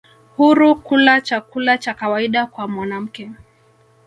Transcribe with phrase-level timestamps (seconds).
[0.37, 3.31] huru kula chakula cha kawaida kwa mwanamke